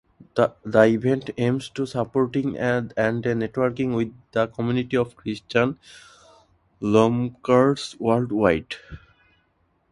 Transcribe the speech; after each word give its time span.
The 0.33 0.53
event 0.81 1.29
aims 1.37 1.69
at 1.79 1.87
supporting 1.87 2.57
and 2.57 2.89
networking 2.97 3.95
within 3.95 4.17
the 4.31 4.47
community 4.47 4.97
of 4.97 5.15
Christian 5.15 5.77
lawmakers 6.79 7.95
worldwide. 7.99 8.77